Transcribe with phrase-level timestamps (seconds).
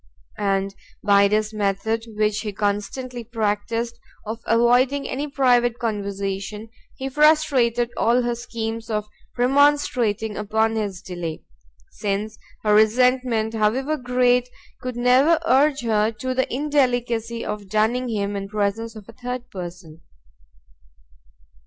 [0.39, 0.73] And
[1.03, 8.23] by this method, which he constantly practised, of avoiding any private conversation, he frustrated all
[8.23, 11.43] her schemes of remonstrating upon his delay,
[11.91, 14.49] since her resentment, however great,
[14.81, 19.51] could never urge her to the indelicacy of dunning him in presence of a third
[19.51, 20.01] person.